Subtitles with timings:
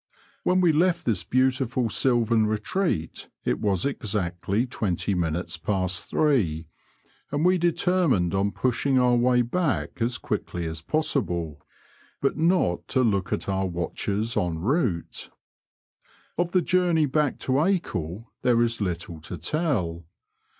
[0.41, 6.65] When we left this beautiful sylvan retreat it was exactly twenty minutes past three,
[7.31, 11.61] and we determined on pushing our way back as quickly as possible,
[12.19, 15.29] but not to look at our watches en rotUe,
[16.35, 20.07] Of the journey back to Acle there is little to tell.